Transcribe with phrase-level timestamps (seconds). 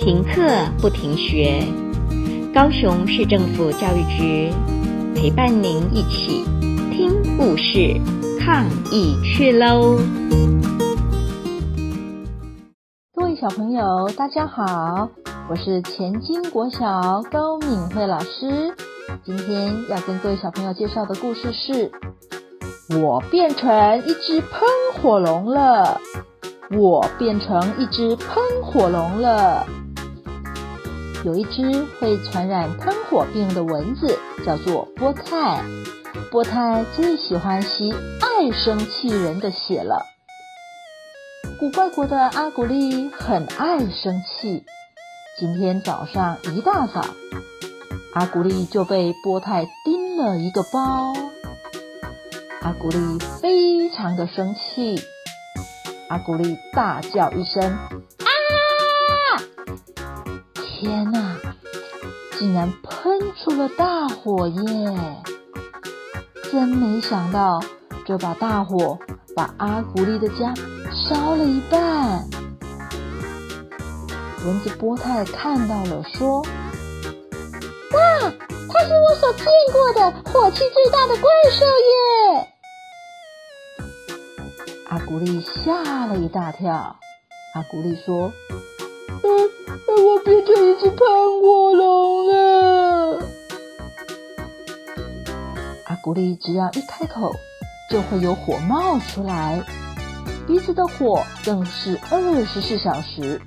[0.00, 0.40] 停课
[0.80, 1.62] 不停学，
[2.54, 4.50] 高雄市政府教育局
[5.14, 6.42] 陪伴您一起
[6.90, 8.00] 听故事、
[8.40, 9.98] 抗疫去喽！
[13.14, 15.10] 各位小朋友，大家好，
[15.50, 18.74] 我是前金国小高敏慧老师。
[19.22, 21.92] 今天要跟各位小朋友介绍的故事是：
[23.02, 24.60] 我变成一只喷
[24.94, 26.00] 火龙了，
[26.70, 29.66] 我变成一只喷火龙了。
[31.22, 35.62] 有一只会传染喷火病的蚊子，叫做波泰。
[36.30, 40.06] 波泰最喜欢吸爱生气人的血了。
[41.58, 44.64] 古怪国的阿古丽很爱生气。
[45.38, 47.04] 今天早上一大早，
[48.14, 51.12] 阿古丽就被波泰叮了一个包。
[52.62, 54.98] 阿古丽非常的生气，
[56.08, 57.78] 阿古丽大叫一声。
[60.80, 61.36] 天哪！
[62.38, 64.56] 竟然喷出了大火耶！
[66.50, 67.60] 真没想到，
[68.06, 68.98] 这把大火
[69.36, 70.54] 把阿古丽的家
[70.90, 72.26] 烧了一半。
[74.46, 76.40] 蚊子波泰看到了，说
[77.92, 82.48] ：“哇，他是我所见过的火气最大的怪兽耶！”
[84.88, 86.96] 阿古丽吓了一大跳。
[87.54, 88.32] 阿古丽说
[89.22, 89.50] ：“嗯。”
[89.90, 90.98] 我变成一只喷
[91.42, 93.20] 火龙了。
[95.86, 97.34] 阿古丽只要一开口，
[97.90, 99.62] 就会有火冒出来，
[100.46, 103.40] 鼻子的火更是二十四小时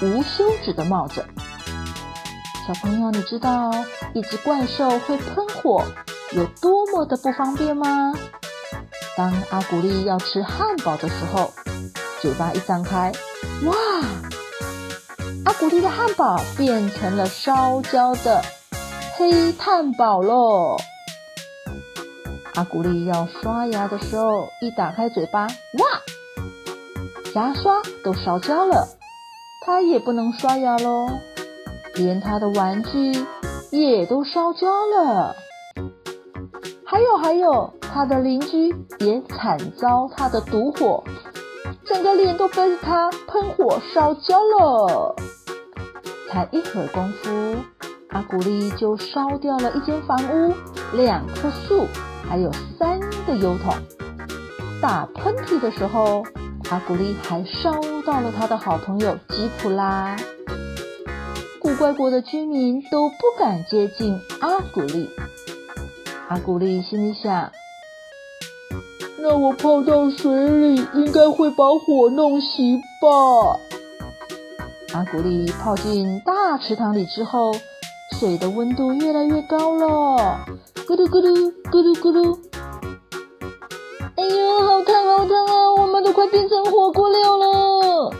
[0.00, 1.24] 无休止的冒着。
[2.66, 3.72] 小朋友，你知道
[4.14, 5.84] 一只怪兽会喷火
[6.32, 8.12] 有多么的不方便吗？
[9.16, 11.52] 当阿古丽要吃汉堡的时候，
[12.20, 13.12] 嘴巴一张开，
[13.64, 13.74] 哇！
[15.44, 18.40] 阿古丽的汉堡变成了烧焦的
[19.16, 20.76] 黑炭堡喽！
[22.54, 25.86] 阿古丽要刷牙的时候，一打开嘴巴，哇，
[27.34, 28.86] 牙刷都烧焦了，
[29.66, 31.08] 他也不能刷牙喽，
[31.96, 33.26] 连他的玩具
[33.70, 35.34] 也都烧焦了。
[36.86, 38.68] 还有还有，他的邻居
[39.00, 41.02] 也惨遭他的毒火。
[41.84, 45.14] 整个脸都被他喷火烧焦了，
[46.32, 47.56] 才一会儿功夫，
[48.08, 50.54] 阿古丽就烧掉了一间房屋、
[50.94, 51.86] 两棵树，
[52.26, 53.74] 还有三个油桶。
[54.80, 56.24] 打喷嚏的时候，
[56.70, 57.70] 阿古丽还烧
[58.06, 60.16] 到了他的好朋友吉普拉。
[61.60, 65.10] 古怪国的居民都不敢接近阿古丽。
[66.28, 67.52] 阿古丽心里想。
[69.18, 73.60] 那我泡到水里，应该会把火弄熄吧？
[74.94, 77.50] 阿古丽泡进大池塘里之后，
[78.18, 80.38] 水的温度越来越高了，
[80.86, 81.32] 咕噜咕噜
[81.70, 82.38] 咕噜咕噜。
[84.16, 85.72] 哎呦，好烫好烫啊！
[85.78, 88.14] 我们都快变成火锅料了。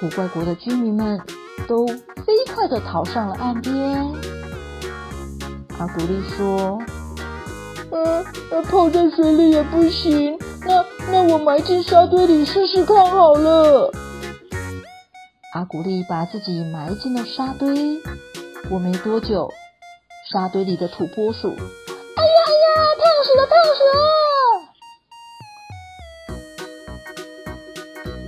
[0.00, 1.20] 古怪国的居民们
[1.68, 4.12] 都飞快地逃上了岸边。
[5.78, 6.78] 阿古丽说。
[7.90, 8.24] 呃，
[8.62, 13.92] 泡在水里也不行，那那我埋进沙堆里试试看好了。
[15.54, 18.00] 阿古丽把自己埋进了沙堆，
[18.68, 19.48] 过没多久，
[20.32, 21.60] 沙堆里的土拨鼠，哎呀
[22.16, 22.66] 哎呀，
[22.98, 24.00] 烫死了烫死了！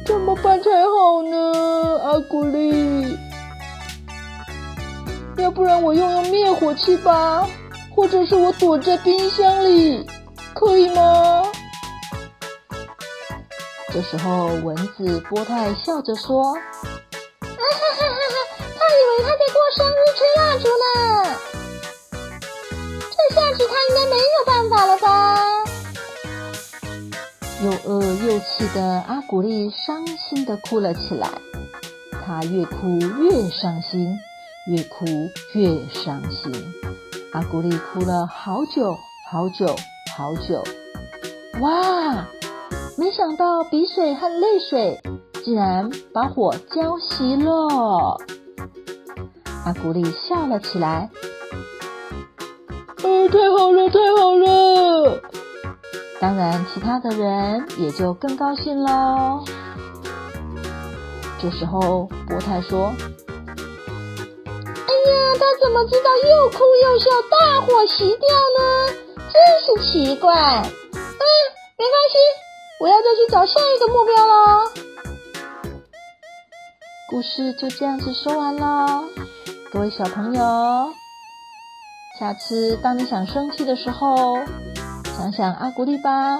[0.06, 1.98] 怎么办才好呢？
[2.04, 3.18] 阿古丽，
[5.36, 7.44] 要不然我用用灭火器吧。
[7.96, 10.06] 或者是我躲在冰箱里，
[10.54, 11.42] 可以吗？
[13.92, 16.56] 这时候，蚊子波泰笑着说：“！
[19.76, 20.86] 生日吹蜡烛呢。
[23.10, 25.06] 这下子他应该没有办法了吧？”
[27.62, 31.28] 又饿又气的阿古丽伤心的哭了起来。
[32.24, 32.88] 他越哭
[33.20, 34.18] 越伤心，
[34.66, 35.04] 越哭
[35.52, 36.52] 越伤心。
[37.32, 38.96] 阿古丽哭了好久
[39.30, 39.76] 好久
[40.16, 40.64] 好久，
[41.60, 42.26] 哇！
[42.96, 45.02] 没想到鼻水和泪水
[45.44, 48.16] 竟然把火浇熄了。
[49.66, 51.10] 阿古丽笑了起来，
[53.02, 55.20] 哦，太好了，太好了！
[56.20, 59.42] 当然，其他的人也就更高兴喽。
[61.42, 62.94] 这时候，波泰说。
[64.70, 68.28] 哎呀他怎么知道又哭又笑，大火熄掉
[68.58, 68.94] 呢？
[69.16, 69.34] 真
[69.64, 70.32] 是奇怪。
[70.32, 70.62] 嗯，
[71.76, 72.16] 没关系，
[72.78, 74.70] 我要再去找下一个目标了。
[77.10, 79.04] 故事就这样子说完了，
[79.76, 80.40] 各位小朋友，
[82.18, 84.38] 下次当你想生气的时候，
[85.04, 86.38] 想想阿古丽吧。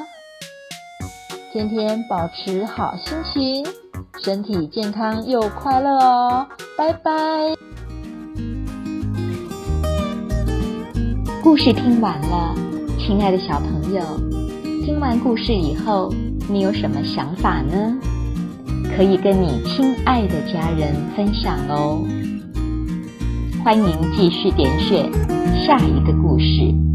[1.52, 3.66] 天天保持好心情，
[4.22, 6.46] 身体健康又快乐哦，
[6.78, 7.12] 拜拜。
[11.42, 12.54] 故事听完了，
[12.98, 14.02] 亲爱的小朋友，
[14.82, 16.10] 听完故事以后，
[16.48, 17.98] 你有什么想法呢？
[18.96, 22.02] 可以跟你亲爱的家人分享哦。
[23.66, 25.10] 欢迎继续点选
[25.66, 26.85] 下一个故事。